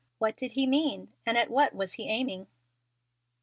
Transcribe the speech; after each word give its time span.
What 0.17 0.35
did 0.35 0.53
he 0.53 0.65
mean, 0.65 1.13
and 1.27 1.37
at 1.37 1.51
what 1.51 1.75
was 1.75 1.93
he 1.93 2.07
aiming? 2.09 2.47